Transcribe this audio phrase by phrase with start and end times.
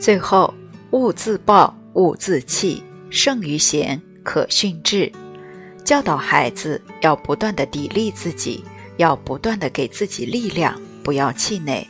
[0.00, 0.54] 最后，
[0.92, 5.12] 勿自暴，勿自弃，胜于贤，可训志。
[5.84, 8.64] 教导孩子要不断的砥砺自己，
[8.96, 11.86] 要不断的给自己力量，不要气馁，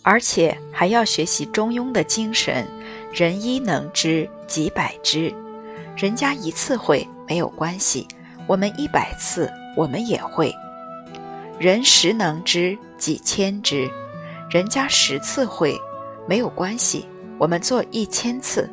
[0.00, 2.66] 而且还要学习中庸的精神。
[3.12, 5.34] 人一能知，几百知。
[5.98, 8.08] 人家一次会没有关系，
[8.46, 10.54] 我们一百次我们也会。
[11.58, 13.90] 人十能知，几千知。
[14.48, 15.78] 人家十次会
[16.30, 17.04] 没有关系，
[17.38, 18.70] 我们做一千次。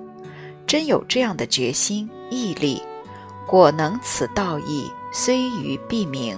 [0.67, 2.79] 真有这样的决心毅力。
[3.47, 6.37] 果能此道义，虽愚必明。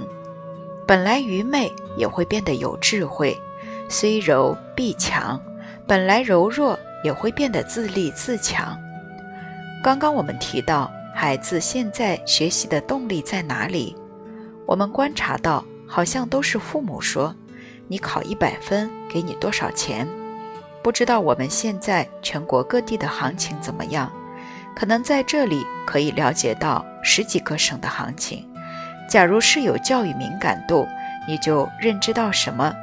[0.88, 3.38] 本来愚昧也会变得有智慧，
[3.90, 5.38] 虽柔必强。
[5.86, 8.78] 本来柔弱也会变得自立自强。
[9.84, 13.94] 刚刚我们提到，孩子现在学习的动力在哪里？
[14.66, 17.36] 我们观察到，好像都是父母说
[17.90, 20.08] ：“你考一百分，给你多少钱？”
[20.82, 24.12] 不知道我们现在全国各地的行情怎么样？
[24.76, 28.48] 可能在这里可以了解到十几个省的行情。
[29.10, 30.88] 假如是有教育敏感度，
[31.28, 32.74] 你就认知到什么？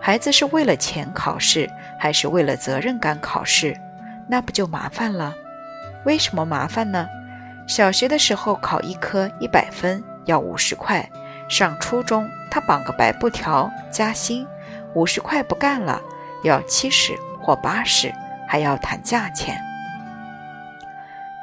[0.00, 3.76] 孩子是为了钱考试，还是为了责任感考试？
[4.28, 5.34] 那不就麻烦了？
[6.04, 7.06] 为什么麻烦呢？
[7.66, 11.06] 小学的时候考一科一百分要五十块，
[11.48, 14.46] 上初中他绑个白布条加薪，
[14.94, 16.00] 五十块不干了，
[16.42, 17.14] 要七十
[17.44, 18.10] 或八十，
[18.48, 19.60] 还要谈价钱。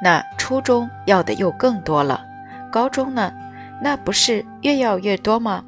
[0.02, 2.24] 那初中要的又更多了，
[2.72, 3.32] 高中呢？
[3.80, 5.64] 那不是越要越多吗？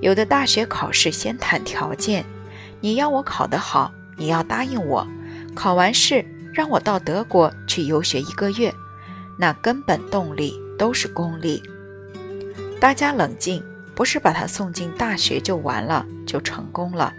[0.00, 2.24] 有的大学考试先谈条件，
[2.80, 5.04] 你要我考得好，你要答应我，
[5.56, 8.72] 考完试让我到德国去游学一个月，
[9.40, 11.60] 那根本动力都是功利。
[12.80, 13.60] 大家冷静，
[13.96, 17.12] 不是把他送进大学就完了，就成功了。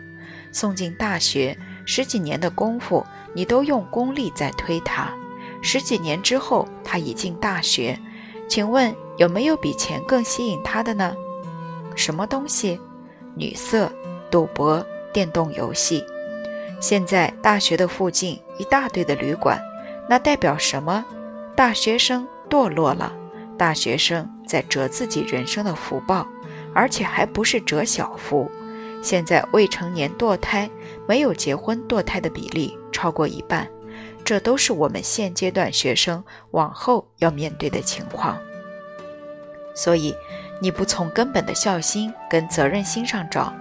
[0.54, 1.58] 送进大学
[1.92, 5.12] 十几年的功夫，你都用功力在推他。
[5.60, 8.00] 十几年之后，他已进大学，
[8.48, 11.16] 请问有没有比钱更吸引他的呢？
[11.96, 12.80] 什么东西？
[13.34, 13.92] 女色、
[14.30, 16.06] 赌博、电动游戏。
[16.80, 19.60] 现在大学的附近一大堆的旅馆，
[20.08, 21.04] 那代表什么？
[21.56, 23.12] 大学生堕落了，
[23.58, 26.28] 大学生在折自己人生的福报，
[26.72, 28.48] 而且还不是折小福。
[29.02, 30.70] 现在未成年堕胎，
[31.10, 33.68] 没有结婚堕胎的比例超过一半。
[34.24, 38.38] 这都是我们现阶段学生往后要面对的情况，
[39.74, 40.16] 所以
[40.62, 43.52] 你不从根本的孝心跟责任心上找，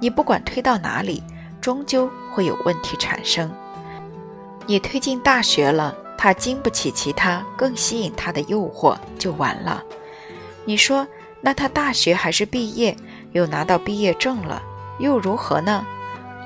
[0.00, 1.20] 你不管推到哪里，
[1.60, 3.50] 终究会有问题产生。
[4.66, 9.82] 你推进大学了，他经不起其他更吸引他的诱惑，就完了。
[10.64, 11.04] 你说，
[11.40, 12.96] 那他大学还是毕业，
[13.32, 14.62] 又拿到毕业证了，
[15.00, 15.84] 又如何呢？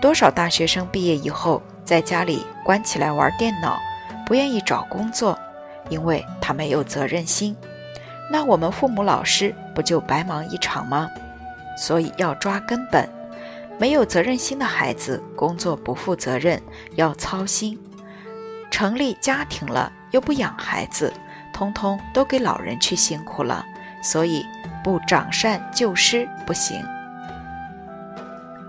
[0.00, 1.62] 多少大学生毕业以后？
[1.84, 3.78] 在家里关起来玩电脑，
[4.26, 5.38] 不愿意找工作，
[5.88, 7.56] 因为他没有责任心。
[8.28, 11.08] 那我们父母老师不就白忙一场吗？
[11.78, 13.08] 所以要抓根本。
[13.78, 16.60] 没有责任心的孩子，工作不负责任，
[16.96, 17.78] 要操心。
[18.68, 21.12] 成立家庭了又不养孩子，
[21.52, 23.64] 通通都给老人去辛苦了。
[24.02, 24.44] 所以
[24.82, 26.84] 不长善救失不行。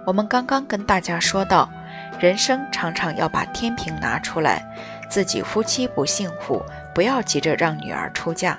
[0.08, 1.70] 我们刚刚跟大家说到。
[2.18, 4.66] 人生常常要把天平拿出来，
[5.10, 6.64] 自己夫妻不幸福，
[6.96, 8.58] 不要急着让女儿出嫁，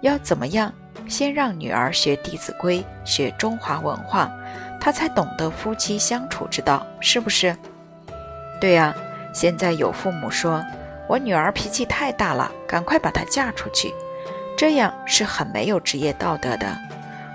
[0.00, 0.72] 要怎么样？
[1.06, 4.32] 先让女儿学《弟子规》，学中华文化，
[4.80, 7.54] 她才懂得夫妻相处之道，是不是？
[8.58, 8.94] 对呀。
[9.34, 10.64] 现在有父母说，
[11.06, 13.92] 我女儿脾气太大了，赶快把她嫁出去，
[14.56, 16.66] 这样是很没有职业道德的。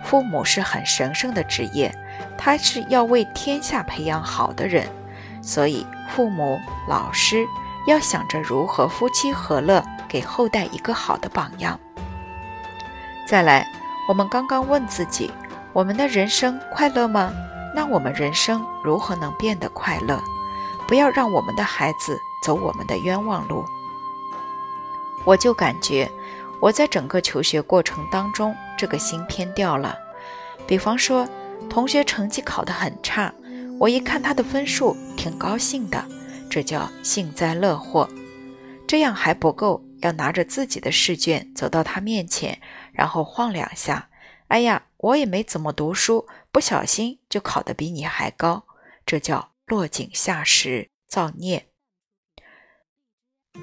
[0.03, 1.93] 父母是很神圣的职业，
[2.38, 4.88] 他是要为天下培养好的人。
[5.42, 7.46] 所以，父母、老师
[7.88, 11.80] 要想着如何夫妻和乐，给后代一个好的榜样。
[13.28, 13.68] 再来，
[14.08, 15.32] 我们刚刚问自己：
[15.73, 17.34] 我们的人生快乐吗？
[17.73, 20.22] 那我们人生如何能变得快乐？
[20.88, 23.64] 不要让我们的孩子走我们的冤枉路。
[25.24, 26.12] 我就感觉，
[26.59, 29.96] 我在整个求学过程当中，这个心偏掉了。
[30.67, 31.28] 比方说，
[31.72, 33.34] 同学成绩考得很差。
[33.79, 36.06] 我一看他的分数，挺高兴的，
[36.50, 38.09] 这叫幸灾乐祸。
[38.85, 42.59] 这样还不够，要拿着自己的试卷走到他面前，
[42.91, 44.09] 然后晃两下。
[44.50, 48.66] 哎呀，我也没怎么读书，不小心就考得比你还高，
[49.06, 51.67] 这叫落井下石，造孽。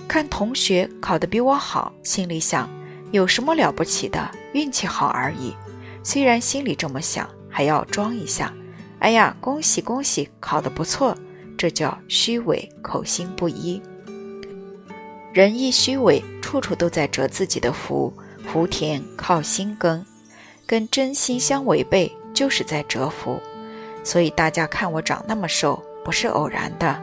[0.08, 2.70] 看同学考得比我好，心里想
[3.12, 5.54] 有什么了不起的，运气好而已。
[6.02, 8.52] 虽然心里这么想，还要装一下。
[9.00, 11.16] 哎呀，恭喜恭喜，考得不错，
[11.56, 13.80] 这叫虚伪，口心不一。
[15.32, 18.12] 人一虚伪，处处都在折自己的福。
[18.50, 20.04] 福田靠心耕，
[20.66, 23.38] 跟真心相违背，就是在折福。
[24.02, 26.98] 所以大家看我长那么瘦，不是偶然的。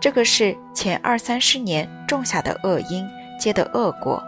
[0.00, 3.06] 这个是前二三十年种下的恶因
[3.38, 4.20] 结的恶果。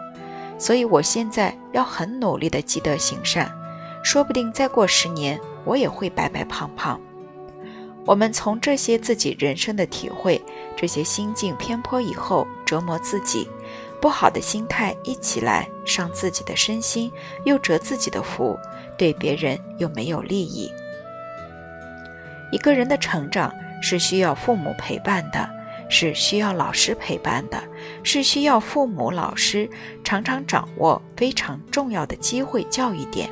[0.57, 3.51] 所以我现在要很努力的积德行善，
[4.01, 6.99] 说不定再过十年，我也会白白胖胖。
[8.05, 10.41] 我们从这些自己人生的体会，
[10.75, 13.47] 这些心境偏颇以后，折磨自己，
[14.01, 17.11] 不好的心态一起来，伤自己的身心，
[17.45, 18.57] 又折自己的福，
[18.97, 20.71] 对别人又没有利益。
[22.51, 23.53] 一个人的成长
[23.83, 25.47] 是需要父母陪伴的，
[25.87, 27.63] 是需要老师陪伴的，
[28.03, 29.69] 是需要父母、老师
[30.03, 33.29] 常常掌握非常重要的机会教育点。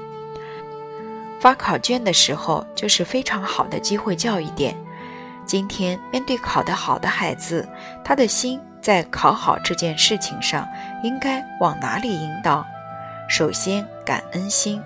[1.40, 4.76] 发考卷的时候，就是非常好的机会教育点。
[5.46, 7.68] 今天面对考得好的孩子，
[8.04, 10.68] 他的心在考好这件事情上，
[11.02, 12.66] 应该往哪里引导？
[13.28, 14.82] 首先，感恩心。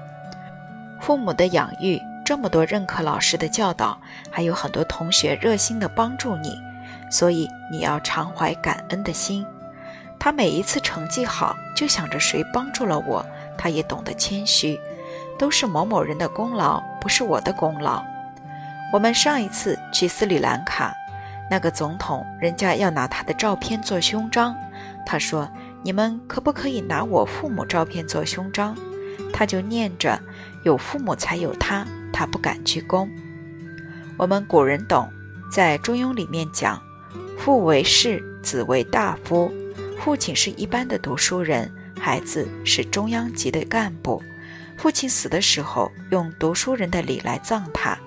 [1.02, 4.00] 父母的养育，这么多任课老师的教导，
[4.30, 6.58] 还有很多同学热心的帮助你，
[7.10, 9.46] 所以你要常怀感恩的心。
[10.20, 13.26] 他每一次成绩好，就想着谁帮助了我，
[13.58, 14.80] 他也懂得谦虚。
[15.38, 18.04] 都是某某人的功劳，不是我的功劳。
[18.92, 20.94] 我们上一次去斯里兰卡，
[21.50, 24.56] 那个总统人家要拿他的照片做胸章，
[25.06, 25.50] 他说
[25.84, 28.78] ：“你们可不可以拿我父母照片做胸章？”
[29.34, 30.20] 他就念着
[30.64, 33.10] ：“有父母才有他。”他不敢鞠躬。
[34.18, 35.10] 我们古人懂，
[35.52, 36.80] 在《中庸》里面讲
[37.40, 39.52] ：“父为士，子为大夫。”
[40.00, 44.22] 父亲是一般的读书人，孩子是中央级的干部。
[44.78, 47.98] 父亲死的时候，用读书人的礼来葬他，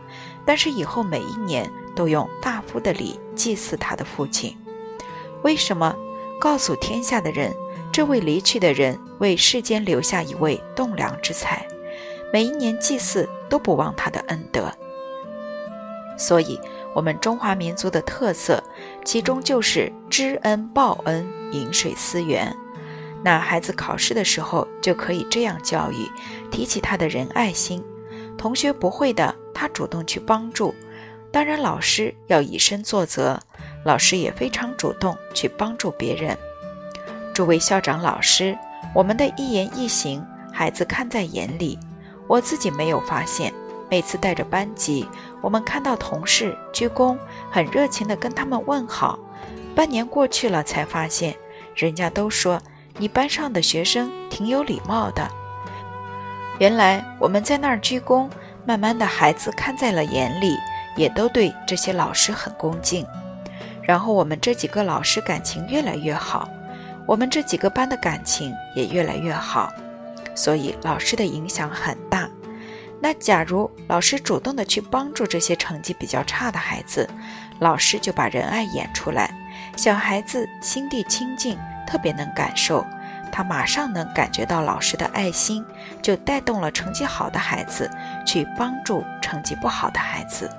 [0.45, 4.57] 但是以后每一年都用大夫的礼祭祀他的父亲。
[5.43, 5.95] 为什么？
[6.39, 7.51] 告诉天下的人，
[7.91, 11.67] 这位离去的人为世间留下一位栋梁之才，
[12.31, 14.71] 每一年祭祀都不忘他的恩德。
[16.19, 16.61] 所以，
[16.95, 18.63] 我们中华民族的特色，
[19.03, 22.55] 其中就是知恩报恩，饮水思源。
[23.25, 26.09] 那孩子考试的时候就可以这样教育，
[26.51, 27.83] 提起他的仁爱心，
[28.39, 30.75] 同学不会的，他主动去帮助。
[31.33, 33.41] 当然，老师要以身作则，
[33.85, 36.39] 老师也非常主动去帮助别人。
[37.35, 38.57] 诸位校长、老师，
[38.95, 41.79] 我们的一言一行，孩子看在眼里。
[42.29, 43.53] 我自己没有发现，
[43.91, 45.07] 每次带着班级，
[45.43, 47.19] 我们看到同事鞠躬，
[47.51, 49.19] 很热情地跟他们问好。
[49.75, 51.37] 半年过去了，才发现，
[51.75, 52.61] 人家都说。
[52.99, 55.29] 你班上的学生挺有礼貌的。
[56.59, 58.31] 原来我们在那儿鞠躬，
[58.65, 60.57] 慢慢的孩子看在了眼里，
[60.97, 63.07] 也都对这些老师很恭敬。
[63.83, 66.49] 然后我们这几个老师感情越来越好，
[67.07, 69.71] 我们这几个班的感情也越来越好。
[70.35, 72.29] 所以老师的影响很大。
[72.99, 77.09] 那假如老师主动的去帮助这些成绩比较差的孩子，
[77.59, 79.31] 老师就把仁爱演出来，
[79.77, 81.59] 小孩子心地清净。
[81.87, 82.85] 特别能感受，
[83.31, 85.65] 他马上能感觉到老师的爱心，
[86.03, 87.91] 就带动了成绩好的孩子
[88.27, 90.51] 去帮助成绩不好的孩子。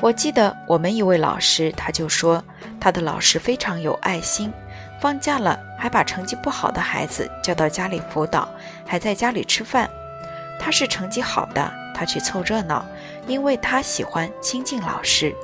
[0.00, 2.44] 我记得我们一位老师，他就说
[2.78, 4.52] 他的老师非常有爱心，
[5.00, 8.48] 放假了还把成绩不好的孩子叫到家里辅导，
[8.86, 9.88] 还在家里吃饭。
[10.60, 12.84] 他是成绩好的，他去凑热闹，
[13.26, 15.34] 因为他喜欢亲近老师。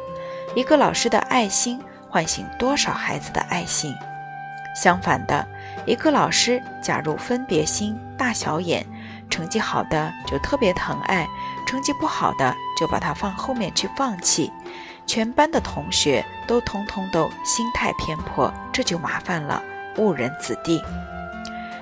[0.55, 1.81] 一个老师的爱心。
[2.13, 3.97] 唤醒多少孩子的爱心？
[4.77, 5.47] 相反的，
[5.87, 8.85] 一个老师假如分别心、大小眼，
[9.31, 11.27] 成绩好的就特别疼爱，
[11.67, 14.53] 成绩不好的就把他放后面去放弃，
[15.07, 19.63] 全班的同学都通通都心态偏颇，这就麻烦了，
[19.97, 20.83] 误人子弟。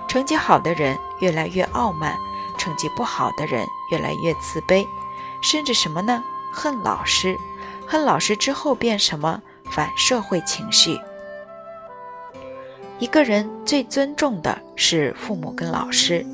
[0.09, 2.17] 成绩好的人越来越傲慢，
[2.57, 4.87] 成绩不好的人越来越自卑，
[5.43, 6.23] 甚至什么呢？
[6.53, 7.37] 恨老师，
[7.87, 9.43] 恨老师之后变什么？
[9.71, 10.99] 反社会情绪。
[12.99, 16.25] 一个人最尊重的是父母跟老师，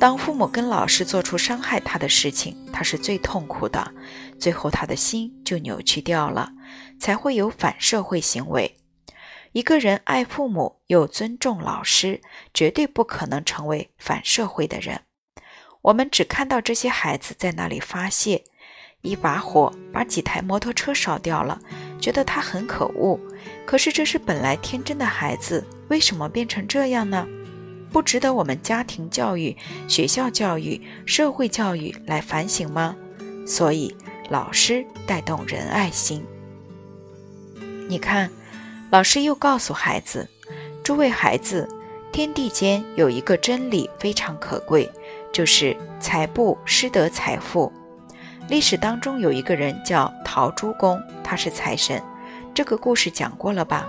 [0.00, 3.92] 当父母跟老师做出伤害他的事情，他是最痛苦的，
[4.38, 6.50] 最后他的心就扭曲掉了，
[6.98, 8.76] 才会有反社会行为。
[9.52, 12.20] 一个人爱父母又尊重老师，
[12.54, 15.02] 绝对不可能成为反社会的人。
[15.82, 18.44] 我们只看到这些孩子在那里发泄，
[19.02, 21.60] 一把火把几台摩托车烧掉了。
[22.00, 23.18] 觉得他很可恶，
[23.66, 27.26] 可是这是本来天真的孩子，为什么变成这样呢？
[27.90, 29.56] 不值得我们家庭教育、
[29.88, 32.94] 学校教育、社会教育来反省吗？
[33.46, 33.96] 所以，
[34.28, 36.22] 老师带动仁爱心。
[37.88, 38.30] 你看，
[38.90, 40.28] 老师又告诉孩子
[40.84, 41.66] ：“诸位孩子，
[42.12, 44.90] 天地间有一个真理非常可贵，
[45.32, 47.72] 就是财布失得财富。
[48.48, 52.02] 历史当中有一个人叫陶朱公，他是财神。
[52.54, 53.86] 这个故事讲过了吧？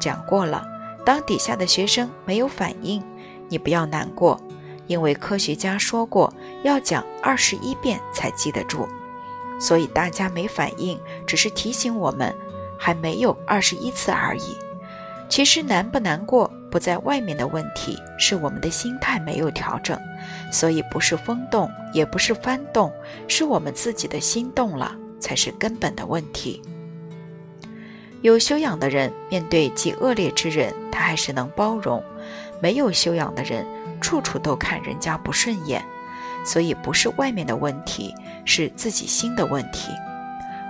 [0.00, 0.64] 讲过了。
[1.04, 3.02] 当底下的学生没有反应，
[3.48, 4.40] 你不要难过，
[4.86, 8.86] 因为科学家说过要讲二十一遍才记得住，
[9.60, 12.34] 所以大家没反应，只是提醒我们。”
[12.80, 14.56] 还没有二十一次而已。
[15.28, 19.98] 其实难不难过不在外面的问题，是我们的心态没有调整。
[20.50, 22.92] 所以不是风动，也不是幡动，
[23.26, 26.62] 是我们自己的心动了，才是根本的问题。
[28.22, 32.00] 有修养的人面对极恶劣之人，他还是能包容；
[32.60, 33.66] 没有修养的人，
[34.00, 35.84] 处处都看人家不顺眼。
[36.44, 38.14] 所以不是外面的问题，
[38.44, 39.92] 是自己心的问题。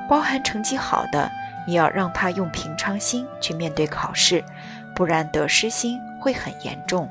[0.08, 1.30] 包含成绩好的。
[1.66, 4.42] 你要让他用平常心去面对考试，
[4.94, 7.06] 不然得失心会很严重。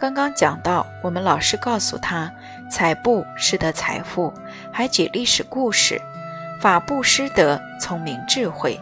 [0.00, 2.32] 刚刚讲到，我们老师告诉他，
[2.70, 4.32] 财不失得财富，
[4.72, 6.00] 还举历史故事，
[6.58, 8.80] 法布施得聪明智慧。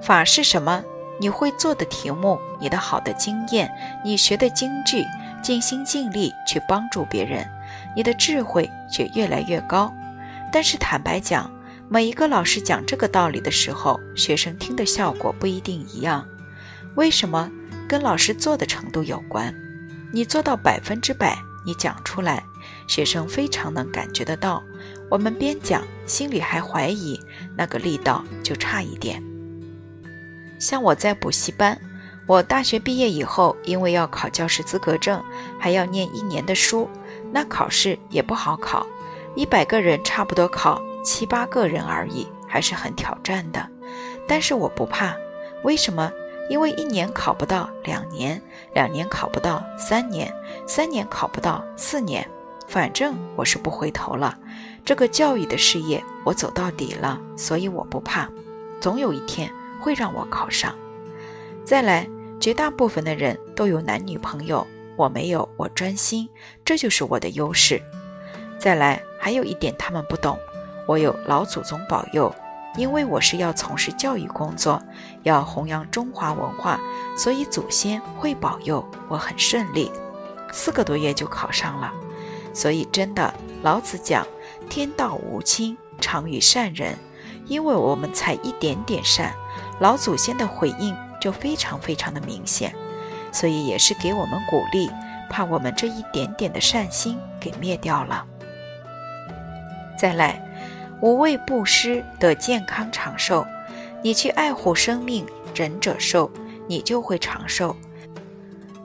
[0.00, 0.82] 法是什么？
[1.20, 3.70] 你会做的题目，你的好的经验，
[4.02, 5.04] 你学的京剧，
[5.42, 7.46] 尽心尽力去帮助别人，
[7.94, 9.92] 你的智慧却越来越高。
[10.50, 11.50] 但是坦白讲，
[11.90, 16.26] 每一个老师讲这个道理的时候，学生听的效果不一定一样。
[16.94, 17.50] 为什么？
[17.86, 19.54] 跟老师做的程度有关。
[20.14, 22.44] 你做到百分之百，你讲出来，
[22.86, 24.62] 学生非常能感觉得到。
[25.10, 27.18] 我们边讲，心里还怀疑，
[27.56, 29.20] 那个力道就差一点。
[30.60, 31.76] 像我在补习班，
[32.28, 35.20] 我大学毕业以后，因为要考教师资格证，
[35.58, 36.88] 还要念一年的书，
[37.32, 38.86] 那考试也不好考，
[39.34, 40.80] 一百个人差不多考。
[41.04, 43.68] 七八个人而已，还是很挑战的。
[44.28, 45.16] 但是我不怕，
[45.64, 46.12] 为什么？
[46.50, 48.40] 因为一年考不到，两年，
[48.74, 50.32] 两年考不到，三年，
[50.66, 52.28] 三年考不到，四年，
[52.66, 54.36] 反正我是不回头了。
[54.84, 58.28] 这个教育的事业，我走到底了，所以我不怕，
[58.80, 59.50] 总有一天
[59.80, 60.74] 会让我考上。
[61.64, 62.06] 再来，
[62.38, 64.66] 绝大部分的人都有男女朋友，
[64.96, 66.28] 我没有，我专心，
[66.64, 67.80] 这就是我的优势。
[68.58, 70.38] 再来，还有一点他们不懂。
[70.86, 72.34] 我有老祖宗保佑，
[72.76, 74.82] 因为我是要从事教育工作，
[75.22, 76.80] 要弘扬中华文化，
[77.16, 79.92] 所以祖先会保佑我很顺利，
[80.52, 81.92] 四个多月就考上了。
[82.52, 84.26] 所以真的，老子讲
[84.68, 86.96] 天道无亲，常与善人。
[87.46, 89.34] 因为我们才一点点善，
[89.78, 92.74] 老祖先的回应就非常非常的明显，
[93.30, 94.90] 所以也是给我们鼓励，
[95.28, 98.24] 怕我们这一点点的善心给灭掉了。
[99.98, 100.40] 再来。
[101.00, 103.46] 无畏布施得健康长寿，
[104.02, 106.30] 你去爱护生命，仁者寿，
[106.66, 107.76] 你就会长寿。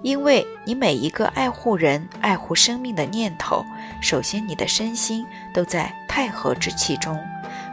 [0.01, 3.66] 因为你每一个爱护人、爱护生命的念头，
[4.01, 7.20] 首先你的身心都在太和之气中，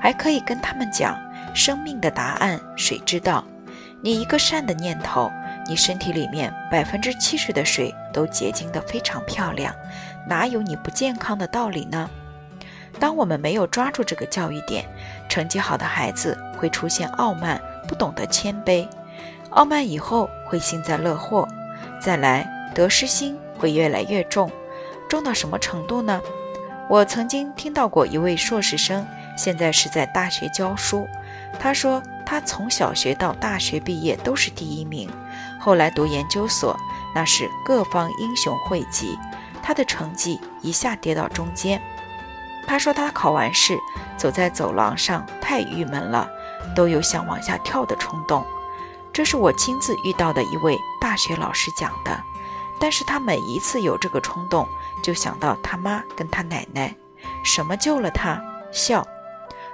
[0.01, 1.17] 还可以跟他们讲
[1.55, 3.45] 生命的答案，谁知道？
[4.03, 5.31] 你一个善的念头，
[5.69, 9.75] 你身体里面百分之七十的水都结晶得非常漂亮，
[10.29, 12.11] 哪有你不健康的道理呢？
[12.99, 14.85] 当我们没有抓住这个教育点，
[15.29, 18.89] 成绩好的孩子会出现傲慢，不懂得谦卑；
[19.51, 21.47] 傲慢以后会幸灾乐祸，
[22.01, 24.51] 再来得失心会越来越重，
[25.09, 26.21] 重到什么程度呢？
[26.89, 31.07] 我曾经听到过一位硕士生，现在是在大学教书，
[31.59, 35.11] 他说他从小学到大学毕业都是第一名，
[35.61, 36.79] 后来读研究所，
[37.15, 39.19] 那是各方英雄汇集，
[39.63, 41.83] 他的成绩一下跌到中间。
[42.67, 43.79] 他说他考完试，
[44.19, 46.29] 走在走廊上太郁闷了，
[46.75, 48.45] 都有想往下跳的冲动。
[49.13, 52.21] 这是我亲自遇到的一位大学老师讲的。
[52.79, 54.69] 但是他每一次有这个冲动，
[55.03, 56.95] 就想到他妈跟他奶奶，
[57.43, 58.43] 什么救了他？
[58.71, 59.07] 笑。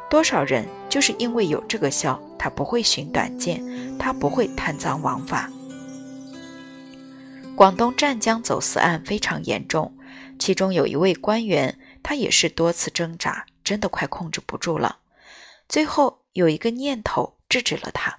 [0.09, 5.51] 多少人就是因为有这个笑，他不会寻短见，他不会贪赃枉法。
[7.57, 9.93] 广东湛江走私案非常严重，
[10.39, 11.77] 其中有一位官员。
[12.03, 14.99] 他也是多次挣扎，真的快控制不住了。
[15.69, 18.19] 最后有一个念头制止了他，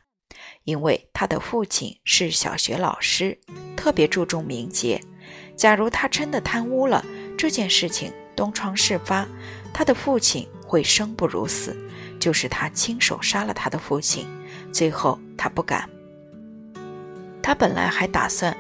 [0.63, 3.39] 因为他的父亲是小学老师，
[3.75, 5.01] 特别注重名节。
[5.55, 7.05] 假如他真的贪污了，
[7.37, 9.27] 这件事情东窗事发，
[9.73, 11.75] 他的父亲会生不如死，
[12.19, 14.27] 就是他亲手杀了他的父亲。
[14.71, 15.87] 最后他不敢，
[17.43, 18.55] 他本来还打算，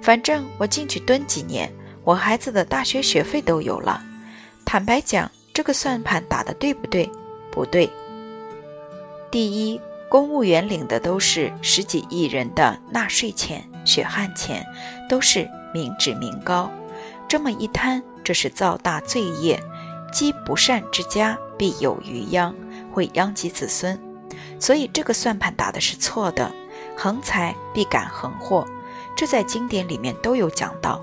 [0.00, 1.72] 反正我进去蹲几年，
[2.04, 4.00] 我孩子的大学学费都有了。
[4.66, 7.08] 坦白讲，这个算盘打的对不对？
[7.52, 7.88] 不对。
[9.30, 14.66] 第一，公务员领的都是十几亿人的纳税钱、血汗钱，
[15.08, 16.68] 都是民脂民膏。
[17.28, 19.62] 这么一摊，这是造大罪业。
[20.12, 22.52] 积不善之家，必有余殃，
[22.92, 23.98] 会殃及子孙。
[24.58, 26.52] 所以这个算盘打的是错的。
[26.96, 28.66] 横财必感横祸，
[29.16, 31.00] 这在经典里面都有讲到。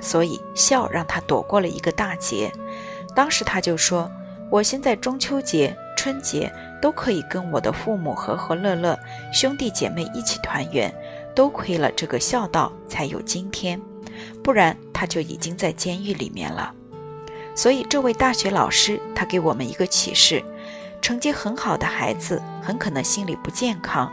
[0.00, 2.50] 所以孝让他躲过了一个大劫。
[3.14, 4.10] 当时他就说
[4.50, 8.98] ：“我现在中秋节、春节都可以跟我的父母和和乐乐，
[9.32, 10.92] 兄弟姐妹一起团圆，
[11.34, 13.80] 都亏了这个孝道才有今天，
[14.42, 16.72] 不然他就已经在监狱里面了。”
[17.54, 20.42] 所以这位大学老师他给我们一个启示：
[21.02, 24.10] 成绩很好的孩子很可能心理不健康，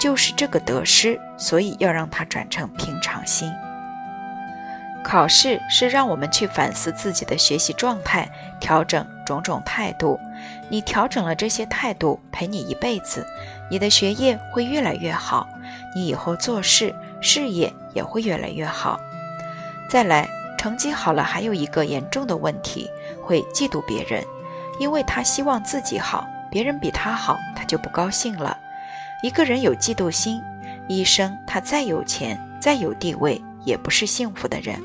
[0.00, 3.52] 就是这个得失，所以要让他转成平常心。
[5.02, 8.30] 考试是让我们去反思自己的学习状态，
[8.60, 10.20] 调整种种态度。
[10.68, 13.26] 你调整了这些态度，陪你一辈子，
[13.70, 15.48] 你的学业会越来越好，
[15.94, 19.00] 你以后做事事业也会越来越好。
[19.88, 22.88] 再来，成绩好了，还有一个严重的问题，
[23.22, 24.22] 会嫉妒别人，
[24.78, 28.56] 因为他希望自己好，别人比他好，他就不高兴了。
[29.22, 30.42] 一个人有嫉妒心，
[30.88, 33.42] 一生他再有钱，再有地位。
[33.66, 34.80] 也不是幸福的人，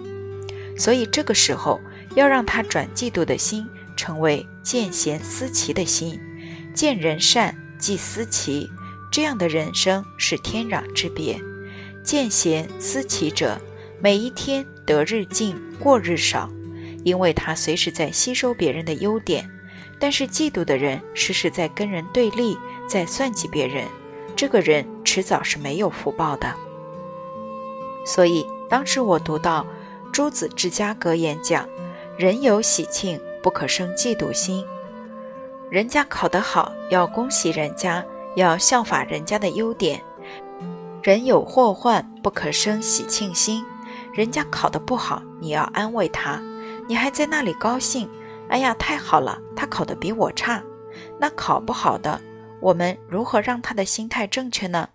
[0.77, 1.79] 所以这个时候
[2.15, 3.65] 要让他转嫉妒的心，
[3.95, 6.19] 成为见贤思齐的心，
[6.73, 8.69] 见人善即思齐，
[9.11, 11.39] 这样的人生是天壤之别。
[12.03, 13.59] 见贤思齐者，
[14.01, 16.49] 每一天得日进，过日少，
[17.03, 19.43] 因为他随时在吸收别人的优点；
[19.97, 23.85] 但是嫉妒的人，时时在跟人对立，在算计别人，
[24.35, 26.53] 这个人迟早是没有福报的。
[28.05, 28.45] 所以。
[28.69, 29.65] 当时我读到
[30.11, 31.67] 朱子治家格言讲
[32.17, 34.65] ：“人有喜庆，不可生嫉妒心。
[35.69, 38.03] 人家考得好，要恭喜人家，
[38.35, 39.99] 要效法人家的优点；
[41.03, 43.63] 人有祸患，不可生喜庆心。
[44.13, 46.41] 人家考得不好，你要安慰他，
[46.87, 48.09] 你还在那里高兴。
[48.47, 50.63] 哎呀，太好了，他考得比我差。
[51.19, 52.21] 那考不好的，
[52.61, 54.87] 我们如何让他的心态正确呢？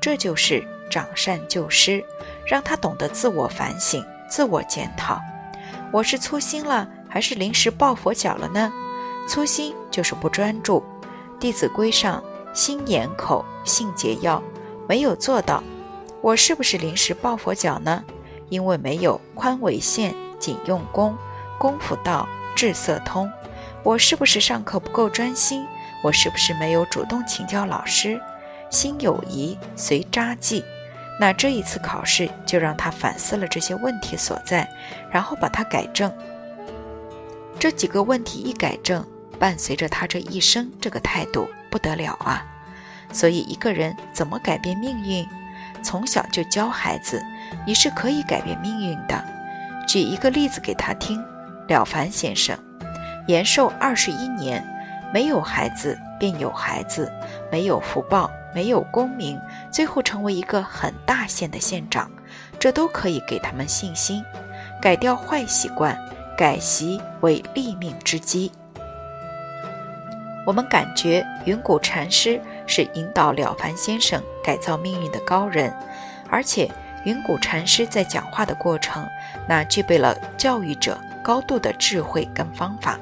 [0.00, 2.04] 这就是长善救失。”
[2.46, 5.20] 让他懂得自我反省、自我检讨。
[5.92, 8.72] 我是粗心了，还是临时抱佛脚了呢？
[9.28, 10.80] 粗心就是不专注。
[11.38, 12.22] 《弟子规》上
[12.54, 14.42] “心眼口，信节要”，
[14.88, 15.62] 没有做到。
[16.22, 18.04] 我是不是临时抱佛脚呢？
[18.48, 21.16] 因为没有宽为限，紧用功，
[21.58, 23.30] 功夫到，智色通。
[23.82, 25.66] 我是不是上课不够专心？
[26.04, 28.20] 我是不是没有主动请教老师？
[28.70, 30.64] 心有疑，随札记。
[31.18, 34.68] 那这一次考试就让他反思了这些问题所在，
[35.10, 36.12] 然后把它改正。
[37.58, 39.02] 这几个问题一改正，
[39.38, 42.44] 伴随着他这一生这个态度不得了啊！
[43.12, 45.26] 所以一个人怎么改变命运？
[45.82, 47.22] 从小就教孩子，
[47.66, 49.24] 你是可以改变命运的。
[49.88, 51.24] 举一个例子给他听：
[51.66, 52.58] 了凡先生
[53.26, 54.62] 延寿二十一年，
[55.14, 57.10] 没有孩子便有孩子，
[57.50, 58.30] 没有福报。
[58.54, 59.38] 没有功名，
[59.76, 62.10] 最后成为一个很大县的县长，
[62.58, 64.24] 这都可以给他们信心，
[64.80, 65.94] 改掉坏习惯，
[66.34, 68.50] 改习为立命之基。
[70.46, 75.70] 我们感觉云谷禅师是引导了凡先生改造命运的高人，
[76.30, 76.70] 而且
[77.04, 79.06] 云谷禅师在讲话的过程，
[79.46, 82.98] 那具备了教育者高度的智慧跟方法。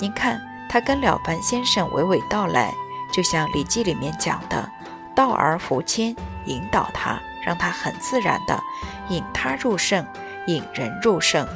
[0.00, 2.74] 您看，他跟了凡先生娓娓道来。
[3.12, 4.68] 就像《礼记》里面讲的
[5.14, 6.14] “道而弗谦”，
[6.46, 8.62] 引导他，让他很自然的
[9.08, 10.06] 引他入圣，
[10.46, 11.46] 引人入圣；“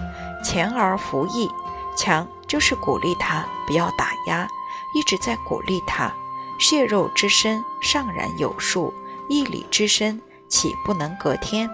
[0.45, 1.51] 强而弗义”，
[1.97, 4.49] 强就是鼓励他，不要打压，
[4.95, 6.13] 一直在鼓励他。
[6.59, 8.93] 血肉之身，尚然有数；
[9.29, 11.71] 义理之身，岂不能隔天？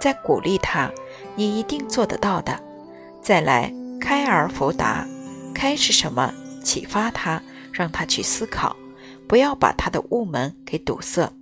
[0.00, 0.90] 在鼓励他，
[1.36, 2.60] 你一定做得到的。
[3.22, 5.06] 再来，开而弗达，
[5.54, 6.32] 开是什么？
[6.64, 7.40] 启发他，
[7.72, 8.74] 让他去思考。
[9.30, 11.32] 不要把他的悟门给堵塞。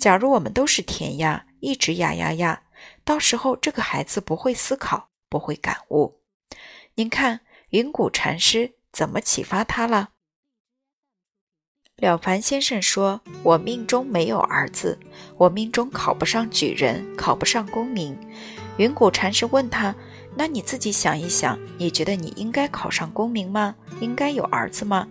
[0.00, 2.62] 假如我们都是填鸭，一直压压压，
[3.04, 6.22] 到时候这个孩子不会思考，不会感悟。
[6.94, 10.12] 您看云谷禅师怎么启发他了？
[11.96, 14.98] 了凡先生说：“我命中没有儿子，
[15.36, 18.18] 我命中考不上举人，考不上功名。”
[18.78, 19.94] 云谷禅师问他
[20.34, 23.74] ：“那你自己想一想，你觉得你应该考上功名吗？
[24.00, 25.06] 应该有儿子吗？”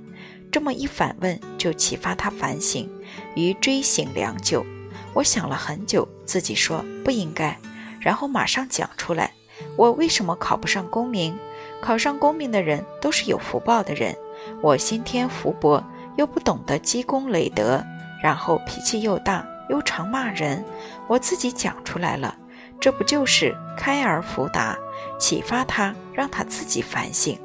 [0.56, 2.90] 这么一反问，就启发他反省，
[3.36, 4.66] 于追醒良久。
[5.14, 7.60] 我想了很久，自己说不应该，
[8.00, 9.34] 然后马上讲出来。
[9.76, 11.38] 我为什么考不上功名？
[11.82, 14.16] 考上功名的人都是有福报的人，
[14.62, 15.84] 我先天福薄，
[16.16, 17.84] 又不懂得积功累德，
[18.24, 20.64] 然后脾气又大，又常骂人。
[21.06, 22.34] 我自己讲出来了，
[22.80, 24.78] 这不就是开而弗达，
[25.20, 27.38] 启发他，让他自己反省。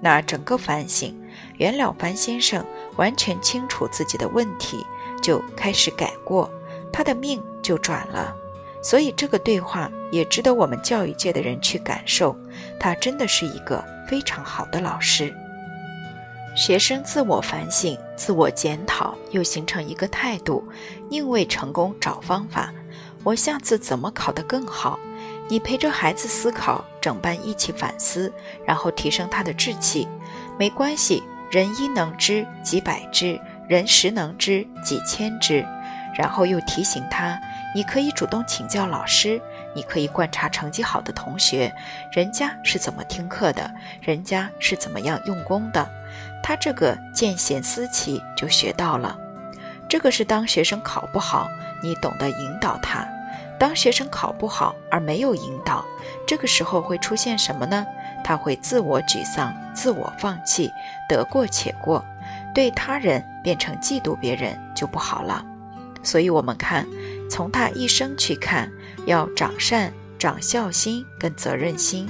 [0.00, 1.14] 那整个反省，
[1.58, 2.64] 袁了凡先生
[2.96, 4.84] 完全清楚自己的问题，
[5.22, 6.50] 就开始改过，
[6.92, 8.34] 他的命就转了。
[8.82, 12.36] 所以这个对话也值得我们教育界的人去感受，
[12.78, 15.34] 他真的是一个非常好的老师。
[16.56, 20.66] 学生自我反省、自我检讨，又形成一个态度，
[21.10, 22.72] 宁为成功找方法。
[23.24, 24.98] 我下次怎么考得更好？
[25.48, 28.32] 你陪着孩子思考，整班一起反思，
[28.64, 30.08] 然后提升他的志气。
[30.58, 35.64] 没关系，人一能知几百知，人十能知几千知。
[36.18, 37.38] 然后又提醒他，
[37.74, 39.38] 你可以主动请教老师，
[39.74, 41.70] 你可以观察成绩好的同学，
[42.10, 45.86] 人家是怎么听课的，人家是怎么样用功的。
[46.42, 49.18] 他这个见贤思齐就学到了，
[49.90, 51.50] 这个是当学生考不好，
[51.82, 53.06] 你懂得引导他；
[53.58, 55.84] 当学生考不好而没有引导，
[56.26, 57.84] 这个时候会出现什么呢？
[58.24, 60.72] 他会自我沮丧、自我放弃，
[61.06, 62.02] 得过且过，
[62.54, 65.44] 对他人变成嫉妒别人就不好了。
[66.02, 66.86] 所以，我们看
[67.30, 68.72] 从他一生去看，
[69.04, 72.06] 要长善、长孝心跟责任心；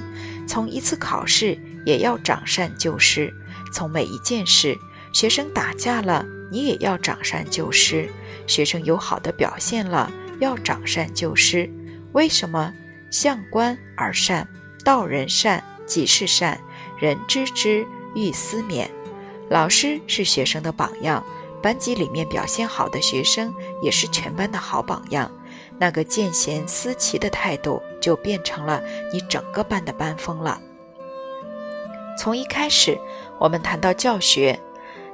[0.46, 3.34] 从一次考试也要长善救失。
[3.72, 4.76] 从每一件事，
[5.12, 8.08] 学生打架了，你也要长善救失；
[8.46, 11.68] 学生有好的表现了，要长善救失。
[12.12, 12.72] 为什么？
[13.10, 14.46] 向观而善，
[14.84, 16.60] 道人善，己是善，
[16.98, 18.88] 人知之，欲思勉。
[19.48, 21.24] 老师是学生的榜样，
[21.62, 25.30] 班级里面表现好的学生也是全班的好榜样。
[25.78, 28.82] 那个见贤思齐的态度，就变成了
[29.12, 30.60] 你整个班的班风了。
[32.18, 32.98] 从一开始。
[33.38, 34.58] 我们谈到教学，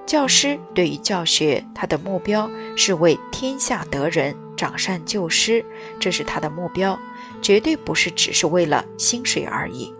[0.06, 5.64] 教师对于教学，他的目标是为天下得人，长善救失，
[5.98, 6.96] 这是他的目标，
[7.42, 9.92] 绝对不是只是为了薪水而已。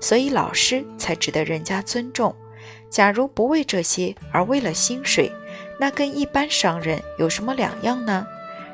[0.00, 2.34] 所以老师才值得人家尊重。
[2.88, 5.30] 假如不为这些而为了薪水，
[5.78, 8.26] 那跟一般商人有什么两样呢？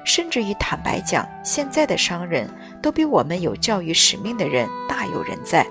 [0.04, 2.48] 甚至于坦白讲，现在的商人
[2.80, 5.66] 都比我们有教育使命的人大有人在。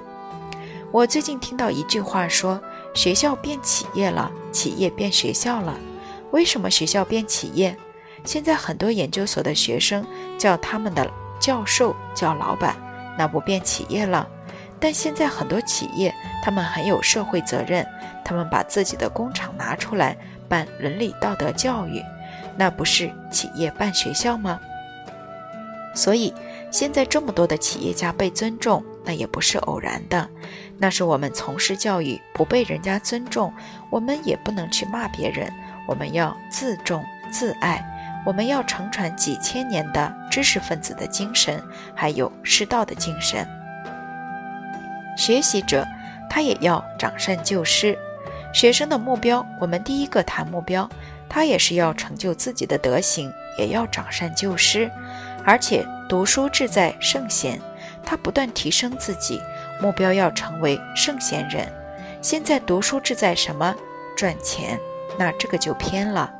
[0.91, 2.61] 我最近听到一句话说。
[2.93, 5.77] 学校变企业了，企业变学校了。
[6.31, 7.75] 为什么学校变企业？
[8.23, 12.73] 现在很多研究所的学生叫他们的教授叫老板，
[13.17, 14.25] 那不变企业了？
[14.85, 17.83] 但现在很多企业，他们很有社会责任，
[18.23, 20.15] 他们把自己的工厂拿出来
[20.47, 22.03] 办伦理道德教育，
[22.55, 24.59] 那不是企业办学校吗？
[25.95, 26.31] 所以
[26.69, 30.29] 现在这么多的企业家被尊重，那也不是偶然的。
[30.77, 33.51] 那是我们从事教育不被人家尊重，
[33.89, 35.51] 我们也不能去骂别人。
[35.87, 37.83] 我们要自重自爱，
[38.23, 41.59] 我们要承传几千年的知识分子的精神，
[41.95, 43.47] 还有师道的精神。
[45.15, 45.85] 学习者
[46.29, 47.97] 他也要长善救失。
[48.53, 50.89] 学生的目标，我们第一个谈目标，
[51.27, 54.89] 他也是要成就自己的德行，也要长善救失。
[55.43, 57.59] 而且读书志在圣贤，
[58.03, 59.41] 他不断提升自己。
[59.81, 61.67] 目标要成为圣贤人，
[62.21, 63.75] 现在读书志在什么？
[64.15, 64.79] 赚钱，
[65.19, 66.33] 那这个就偏了。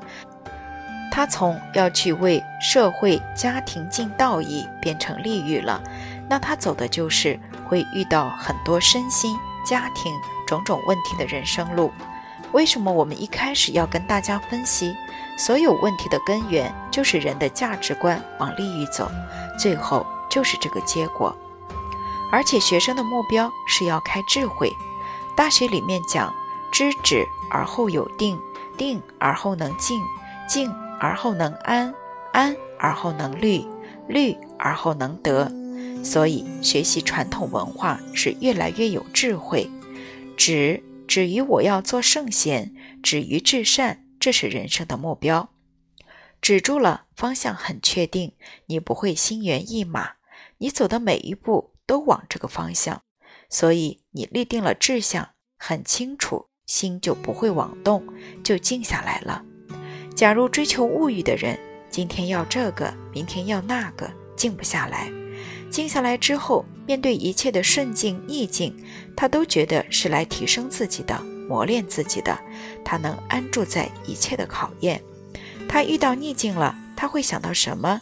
[1.12, 5.84] 他从要去为社会、家庭尽道义，变成利欲了，
[6.30, 10.14] 那他走的就是会遇到很多身心、家庭
[10.48, 11.92] 种种问题的人生路。
[12.52, 14.96] 为什么我们一开始要跟大家分析，
[15.38, 19.12] 所有问题的根源就是人的价值观往利益走，
[19.60, 21.36] 最后就是这个结果。
[22.32, 24.72] 而且学生的目标是要开智慧。
[25.36, 26.34] 大学里面讲
[26.72, 28.40] 知止而后有定，
[28.78, 30.02] 定而后能静，
[30.48, 31.94] 静而后能安，
[32.32, 33.66] 安而后能虑，
[34.08, 35.52] 虑而后能得。
[36.04, 39.70] 所以学习传统文化是越来越有智慧。
[40.38, 45.50] 止止于我要做圣贤，止于至善，这是人生的目标。
[46.42, 48.34] 止住了，方向很确定，
[48.68, 50.14] 你不会心猿意马，
[50.58, 51.72] 你走的每一步。
[51.88, 53.04] 都往这个方向，
[53.48, 58.04] 所以你立定了志向，很清楚，心就不会往动，
[58.44, 59.46] 就静下来了。
[60.16, 61.60] 假如追求物欲的人，
[61.92, 65.12] 今天要这个，明天要那个，静不下来。
[65.70, 68.76] 静下来之后，面对一切的顺境逆境，
[69.16, 72.38] 他都觉得是来提升自己的，磨练自己的。
[72.84, 75.02] 他能安住在一切的考验。
[75.68, 78.02] 他遇到逆境了，他会想到什么？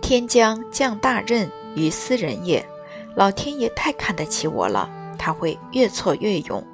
[0.00, 2.64] 天将降大任于斯人也。
[3.14, 6.64] 老天爷太看得起我了，他会越挫越勇。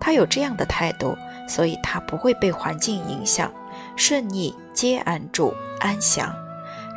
[0.00, 1.16] 他有这样的态度，
[1.48, 3.52] 所以他不会被环境影响。
[3.96, 6.34] 顺逆皆安住安详。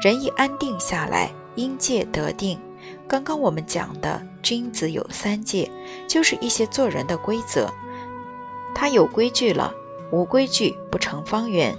[0.02, 2.58] 人一安定下来，因戒得定。
[3.06, 5.70] 刚刚我们讲的君子有三戒，
[6.08, 7.70] 就是一些做人的规则。
[8.74, 9.74] 他有规矩了，
[10.12, 11.76] 无规矩不成方圆。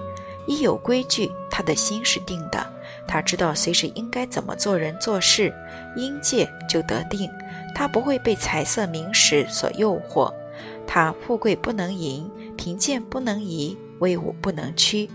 [0.46, 2.66] 一有规矩，他的心是定的，
[3.06, 5.52] 他知道随时应该怎么做人做事，
[5.96, 7.30] 因戒就得定。
[7.74, 10.32] 他不会被财色名食所诱惑，
[10.86, 15.08] 他富贵不能淫，贫贱不能移，威武不能屈。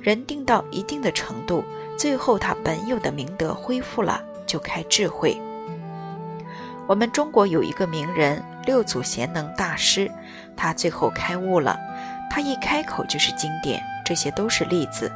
[0.00, 1.64] 人定到一定的程度，
[1.98, 5.40] 最后他本有的明德恢复了，就开智慧。
[6.86, 10.10] 我们中国有一个名人六祖贤能大师，
[10.56, 11.78] 他最后开悟了，
[12.30, 15.10] 他一开口就是经典，这些都是例子。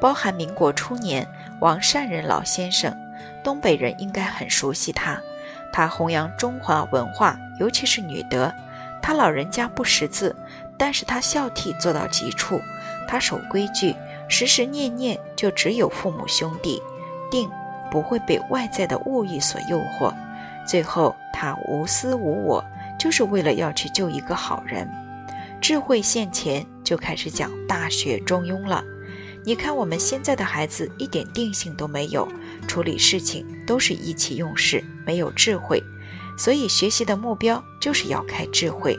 [0.00, 1.26] 包含民国初年
[1.60, 2.92] 王善人老先生，
[3.44, 5.20] 东北人应该很熟悉他。
[5.72, 8.52] 他弘扬中华文化，尤其是女德。
[9.00, 10.34] 他老人家不识字，
[10.76, 12.60] 但是他孝悌做到极处，
[13.06, 13.94] 他守规矩，
[14.28, 16.82] 时时念念就只有父母兄弟，
[17.30, 17.48] 定
[17.90, 20.12] 不会被外在的物欲所诱惑。
[20.66, 22.64] 最后，他无私无我，
[22.98, 24.90] 就是为了要去救一个好人。
[25.60, 28.82] 智慧现前，就开始讲《大学》《中庸》了。
[29.44, 32.26] 你看，我们现在的孩子一点定性都没有，
[32.66, 35.82] 处理事情都是意气用事，没有智慧。
[36.38, 38.98] 所以，学习的目标就是要开智慧。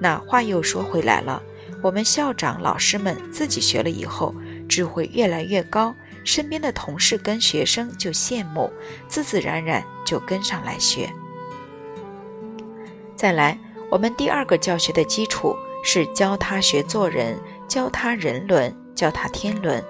[0.00, 1.40] 那话又说回来了，
[1.82, 4.34] 我们校长、老师们自己学了以后，
[4.68, 5.94] 智慧越来越高。
[6.22, 8.70] 身边的同事跟学生就羡慕，
[9.08, 11.10] 自自然然就跟上来学。
[13.16, 13.58] 再来，
[13.90, 19.82] 我们第二个教学的基础是教他学做人，教他人伦，教他天伦。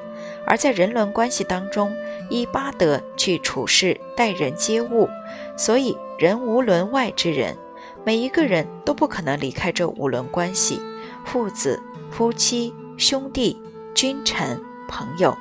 [0.46, 1.92] 而在人伦关系当中，
[2.28, 5.08] 依八德去处事待人接物，
[5.56, 7.56] 所以人无伦外之人，
[8.04, 10.80] 每一个人都不可能离开这五伦关系：
[11.24, 11.80] 父子、
[12.10, 13.60] 夫妻、兄弟、
[13.94, 15.36] 君臣、朋友。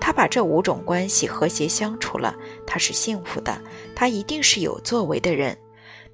[0.00, 2.34] 他把这五种关系和谐相处了，
[2.66, 3.60] 他是幸福的，
[3.94, 5.56] 他一定是有作为的人。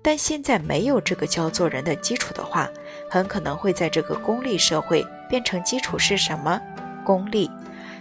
[0.02, 2.68] 但现在没有这个教做人的基础的话，
[3.08, 6.60] 很可能会在这个功利社会变成基础是什么？
[7.04, 7.50] 功利。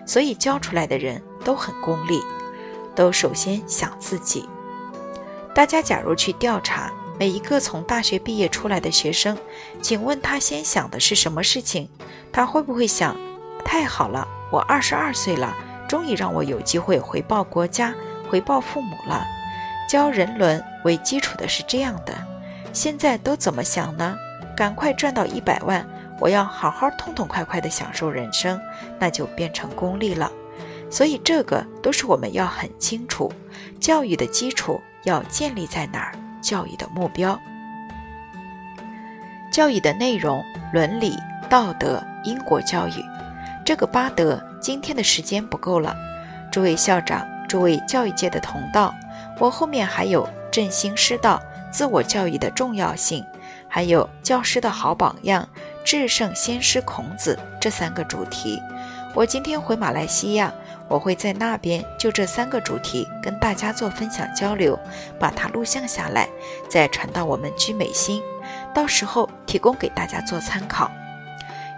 [0.08, 2.22] 所以教出来的人都很功利，
[2.96, 4.48] 都首先想自己。
[5.54, 9.38] 大家假如去调查每一个从大学毕业出来的学生，
[9.82, 11.88] 请问他先想的是什么事情？
[12.32, 13.16] 他会不会想：
[13.64, 15.56] 太好了，我二十二岁了。
[15.88, 17.94] 终于让我有机会回报国家、
[18.28, 19.24] 回报父母了。
[19.88, 22.14] 教人伦为基础的是这样的，
[22.74, 24.18] 现在都怎么想呢？
[24.58, 25.88] 赶快赚到一百万，
[26.20, 28.60] 我要好好痛痛快快地享受人生，
[29.00, 30.32] 那就变成功利了。
[30.90, 33.32] 所以这个都是我们要很清楚，
[33.80, 36.25] 教育的基础要建立在哪儿？
[36.46, 37.38] 教育的目标、
[39.52, 41.18] 教育的内容、伦理、
[41.50, 43.04] 道德、因果教育，
[43.66, 44.40] 这个八德。
[44.62, 45.96] 今天的时间不够了，
[46.52, 48.94] 诸位校长，诸位教育界的同道，
[49.40, 53.26] 我后面还有振兴师道、自我教育的重要性，
[53.68, 55.48] 还有教师的好榜样、
[55.84, 58.62] 至圣先师孔子这三个主题。
[59.16, 60.54] 我今天回马来西亚，
[60.88, 64.80] 我会在那边就这三个主题跟大家做分享交流，
[65.20, 66.30] 把它录像下来，
[66.70, 68.22] 再传到我们居美心，
[68.74, 70.90] 到时候提供给大家做参考。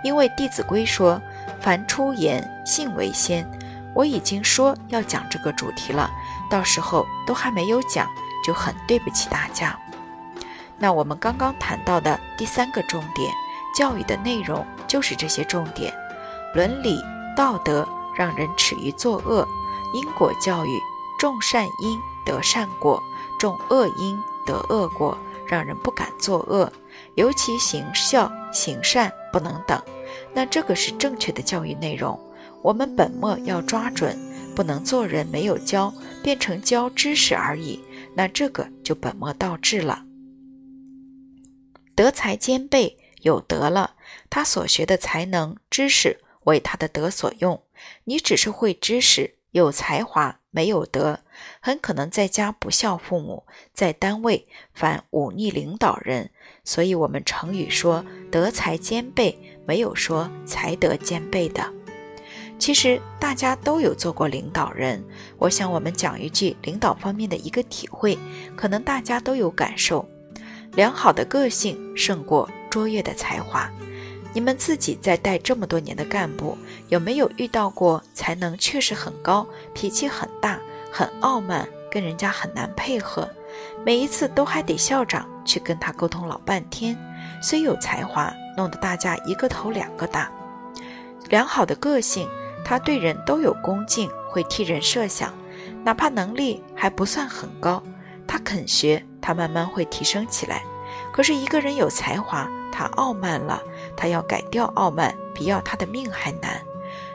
[0.04, 1.22] 因为《弟子规》说。
[1.60, 3.44] 凡出言，信为先。
[3.96, 6.08] 我已经说要讲这个主题了，
[6.52, 8.08] 到时候都还没有讲，
[8.46, 9.78] 就很对不起大家。
[10.78, 13.34] 那我们刚刚谈到的第三个重点，
[13.76, 15.92] 教育的内容就是这些重点：
[16.54, 17.04] 伦理
[17.36, 17.86] 道德，
[18.18, 19.46] 让人耻于作恶；
[19.94, 20.80] 因果教育，
[21.20, 23.02] 种善因得善果，
[23.40, 26.72] 种恶因得恶果，让人不敢作恶。
[27.14, 29.80] 尤其行孝行善不能等。
[30.34, 32.20] 那这个是正确的教育内容，
[32.64, 34.18] 我们本末要抓准，
[34.56, 37.84] 不能做人没有教，变成教知识而已，
[38.16, 40.04] 那这个就本末倒置了。
[41.94, 43.96] 德才兼备，有德了，
[44.30, 47.64] 他所学的才能、知识为他的德所用。
[48.06, 51.22] 你只是会知识，有才华，没有德，
[51.60, 56.32] 很可能在家不孝父母，在单位反忤逆领导人。
[56.64, 59.38] 所以，我们成语说德才兼备。
[59.68, 61.62] 没有说才德兼备的，
[62.58, 65.04] 其实大家都有做过领导人。
[65.38, 68.18] 我想我们讲一句领导方面的一个体会，
[68.56, 70.08] 可能大家都有感受：
[70.72, 73.70] 良好的个性胜过卓越的才华。
[74.38, 76.56] 你们自己在带这么多年的干部，
[76.90, 80.60] 有没有遇到过才能确实很高、脾气很大、
[80.94, 83.28] 很傲慢、跟人家很难配合？
[83.84, 86.96] 每一次都还得校长去跟他沟通老半天，
[87.42, 88.32] 虽有才华。
[88.56, 90.32] 弄得大家一个头两个大，
[91.30, 92.30] 良好的个性，
[92.64, 95.34] 他对人都有恭敬，会替人设想，
[95.84, 97.82] 哪怕能力还不算很高，
[98.28, 100.62] 他肯学，他慢慢会提升起来。
[101.12, 103.62] 可是，一个人有才华，他傲慢了，
[103.98, 106.62] 他要改掉傲慢，比要他的命还难。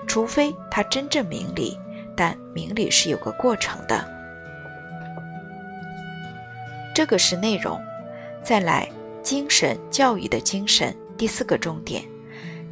[0.06, 1.78] 除非他真正明理，
[2.14, 4.04] 但明理是有个过程的。
[6.94, 7.80] 这个是内容。
[8.42, 8.90] 再来，
[9.22, 12.02] 精神教育的精神，第四个重点。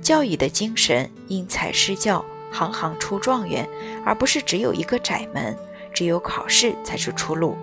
[0.03, 3.69] 教育的精神，因材施教，行行出状元，
[4.05, 5.57] 而不是只有一个窄门，
[5.95, 7.57] 只有考试才是出路。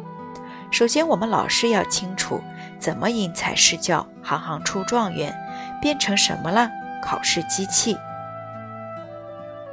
[0.71, 2.41] 首先，我们老师要清楚
[2.79, 5.35] 怎么因材施教，行行出状元，
[5.81, 6.69] 变成什么了？
[7.01, 7.97] 考试机器。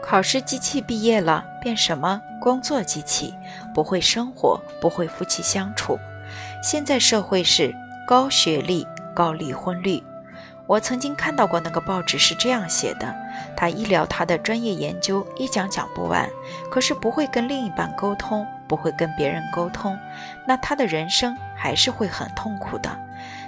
[0.03, 2.21] 考试机器毕业了，变什么？
[2.41, 3.35] 工作机器，
[3.73, 5.99] 不会生活，不会夫妻相处。
[6.63, 7.75] 现在社会是
[8.07, 10.03] 高学历、高离婚率。
[10.67, 13.15] 我曾经看到过那个报纸是这样写的：
[13.57, 16.29] 他一聊他的专业研究，一讲讲不完，
[16.71, 19.99] 可是不会跟另一半沟通，不会跟别人沟通，
[20.47, 22.91] 那他的人生还是会很痛苦的。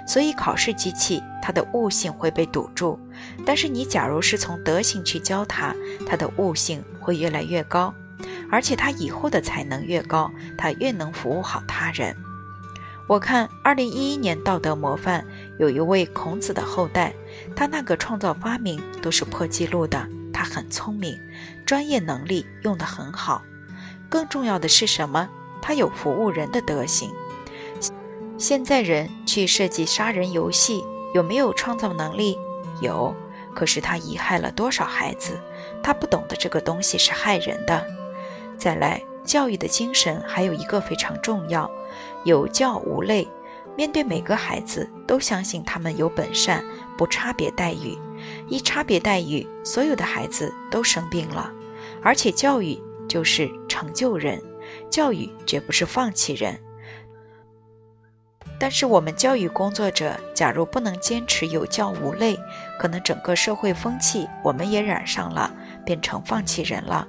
[0.07, 2.99] 所以考试机器，他的悟性会被堵住。
[3.45, 5.75] 但是你假如是从德行去教他，
[6.07, 7.93] 他的悟性会越来越高，
[8.49, 12.15] 而且他以后的才能越高，他越能服务好他人。
[13.07, 15.25] 我看二零一一年道德模范。
[15.59, 17.13] 有一位孔子的后代，
[17.55, 20.07] 他那个创造发明都是破纪录的。
[20.31, 21.19] 他很聪明，
[21.65, 23.41] 专业能力用得很好。
[24.07, 25.27] 更重要的是什么？
[25.61, 27.09] 他有服务人的德行。
[28.37, 32.37] 现在人去设计杀人游戏，有没有创造能力？
[32.81, 33.13] 有。
[33.55, 35.39] 可是他遗害了多少孩子？
[35.81, 37.83] 他不懂得这个东西是害人的。
[38.55, 41.69] 再来，教育的精神还有一个非常重要：
[42.23, 43.27] 有教无类。
[43.75, 46.63] 面对每个孩子，都相信他们有本善，
[46.95, 47.97] 不差别待遇。
[48.47, 51.51] 一差别待遇，所有的孩子都生病了。
[52.03, 54.39] 而且教育就是成就人，
[54.91, 56.59] 教育绝不是放弃人。
[58.59, 62.39] 但是我们教育工作者，假如不能坚持有教无类，
[62.79, 65.51] 可能整个社会风气我们也染上了，
[65.85, 67.07] 变成放弃人了。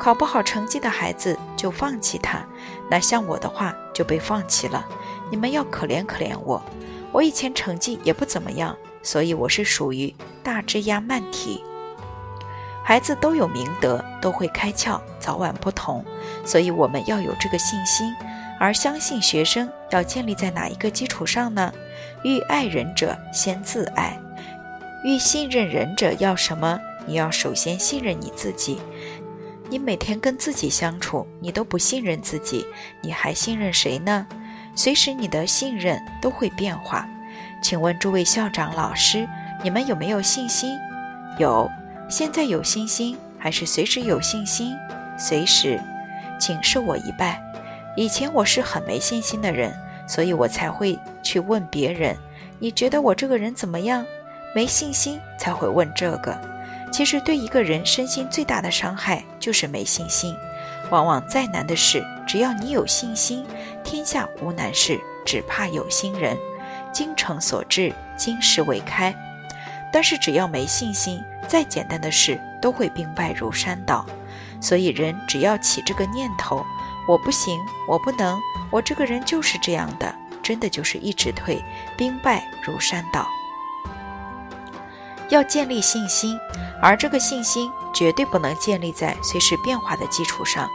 [0.00, 2.44] 考不好成绩的孩子就放弃他，
[2.90, 4.84] 那像我的话就被放弃了。
[5.30, 6.62] 你们要可怜可怜我，
[7.10, 11.62] 我以前成绩也不怎么样，所以我是属于大枝丫慢体。
[12.84, 16.04] 孩子都有明德，都会开窍，早晚不同，
[16.44, 18.14] 所以我们要有这个信心。
[18.58, 21.72] 而相信学生要建立在哪一个基础上呢？
[22.22, 24.18] 欲爱人者先自爱，
[25.04, 26.80] 欲信任人者要什么？
[27.06, 28.80] 你要首先信任你自己。
[29.68, 32.66] 你每天跟自己相处，你都不信任自己，
[33.02, 34.26] 你还信任谁呢？
[34.74, 37.06] 随时你的信任都会变化，
[37.62, 39.28] 请问诸位校长老师，
[39.62, 40.78] 你们有没有信心？
[41.38, 41.70] 有，
[42.08, 44.74] 现在有信心，还是随时有信心？
[45.18, 45.78] 随时，
[46.40, 47.43] 请受我一拜。
[47.96, 49.72] 以前我是很没信心的人，
[50.06, 52.16] 所以我才会去问别人，
[52.58, 54.04] 你觉得我这个人怎么样？
[54.54, 56.36] 没信心才会问这个。
[56.92, 60.34] 其实对一个人身心最大的伤害就是没信心。
[60.90, 63.44] 往往再难的事，只要你有信心。
[63.82, 66.36] 天下无难事，只怕有心人。
[66.92, 69.12] 精诚所至，金石为开。
[69.92, 74.06] 但是只要没信心，再简单的事都会兵败如山倒。
[74.60, 76.64] 所以人只要起这个念头，
[77.06, 78.40] 我不行，我不能，
[78.70, 81.62] 我这个人就是这样的，真的就是一直退，
[81.96, 83.28] 兵败如山倒。
[85.28, 86.38] 要建立信心，
[86.82, 90.68] 而这个信心绝对不能建立在随时变化的基础上。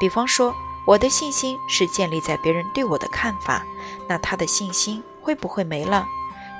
[0.00, 0.54] 比方说。
[0.86, 3.64] 我的信心是建立在别人对我的看法，
[4.06, 6.06] 那他的信心会不会没了？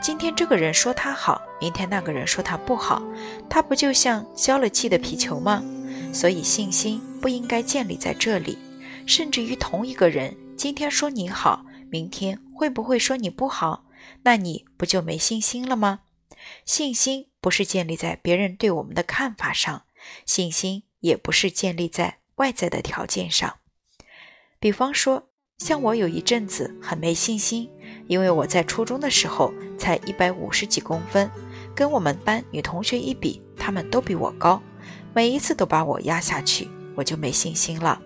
[0.00, 3.03] 今天这个人说他好，明天那个人说他不好，
[3.50, 5.62] 他不就像消了气的皮球吗？
[6.11, 8.57] 所以信心不应该建立在这里。
[9.06, 13.87] 甚至于同一个人今天说你好，明天会不会说你不好？
[14.22, 16.00] 那你不就没信心了吗？
[16.64, 19.85] 信心不是建立在别人对我们的看法上，
[20.26, 23.58] 信心也不是建立在外在的条件上。
[24.58, 27.70] 比方说，像我有一阵子很没信心，
[28.08, 31.31] 因为我在初中的时候才一百五十几公分，
[31.74, 34.62] 跟我们班女同学一比，她们都比我高，
[35.14, 38.00] 每一次都把我压下去，我就没信心了。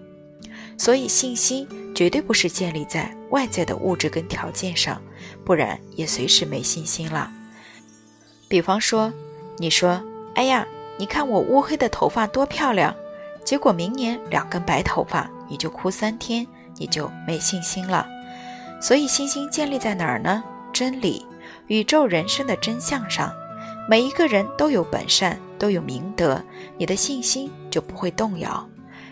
[0.79, 5.03] 所以信心绝对不是建立在外在的物质跟条件上，
[5.45, 7.31] 不然也随时没信心了。
[8.49, 9.12] 比方说，
[9.59, 10.01] 你说，
[10.37, 10.66] 哎呀，
[10.97, 12.95] 你看我乌黑的头发多漂亮，
[13.45, 15.29] 结果明年两根白头发。
[15.51, 18.07] 你就哭三天，你就没信心了。
[18.83, 20.45] 所以信心建立在哪儿呢？
[20.74, 21.24] 真理、
[21.68, 23.33] 宇宙人生的真相上。
[23.89, 26.43] 每一个人都有本善，都有明德，
[26.76, 28.68] 你的信心就不会动摇。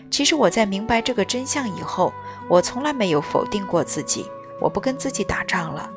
[0.09, 2.13] 其实我在明白这个真相以后，
[2.49, 4.25] 我从来没有否定过自己，
[4.59, 5.89] 我不跟自己打仗了，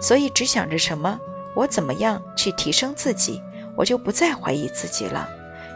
[0.00, 1.18] 所以只想着什么，
[1.54, 3.42] 我怎么样去提升自己，
[3.76, 5.28] 我就不再怀疑自己了。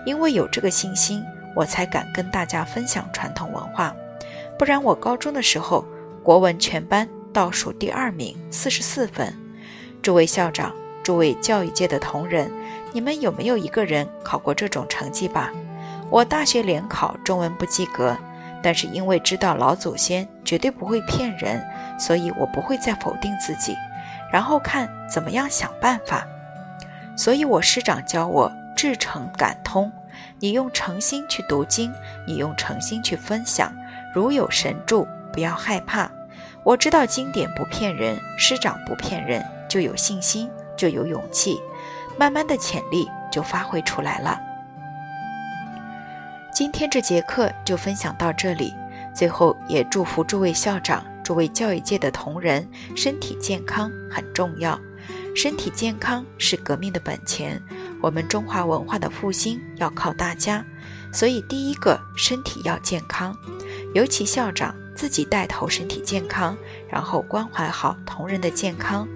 [0.06, 1.22] 因为有这个信心，
[1.54, 3.94] 我才敢跟大家分享传统文化。
[4.58, 5.84] 不然我高中的时候，
[6.22, 9.34] 国文全班倒数第二名，四十四分。
[10.00, 12.50] 诸位校长，诸位教育界的同仁，
[12.92, 15.52] 你们有没有一个人考过这种成绩吧？
[16.10, 18.16] 我大学联考中文不及格，
[18.60, 21.64] 但是因为知道老祖先绝对不会骗人，
[21.98, 23.76] 所以我不会再否定自己，
[24.32, 26.26] 然后看怎么样想办法。
[27.16, 29.92] 所以我师长教我至诚感通，
[30.40, 31.92] 你用诚心去读经，
[32.26, 33.72] 你用诚心去分享，
[34.12, 36.10] 如有神助，不要害怕。
[36.64, 41.60] 我知道经典不骗人，师长不骗人，就有信心，就有勇气，
[42.18, 44.40] 慢慢的潜力就发挥出来了。
[46.52, 48.74] 今天这节课就分享到这里，
[49.14, 54.78] 最后也祝福诸位校长、诸位教育界的同仁身体健康很重要，
[55.34, 57.62] 身体健康是革命的本钱，
[58.02, 60.64] 我们中华文化的复兴要靠大家，
[61.12, 63.34] 所以第一个身体要健康，
[63.94, 66.56] 尤其校长自己带头身体健康，
[66.88, 69.08] 然后关怀好同仁的健康。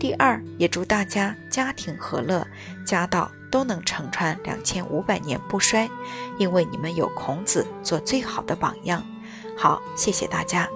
[0.00, 2.46] 第二，也祝大家家庭和乐，
[2.84, 3.30] 家道。
[3.50, 5.88] 都能承传两千五百年不衰，
[6.38, 9.04] 因为你们有孔子做最好的榜样。
[9.56, 10.68] 好，谢谢大家。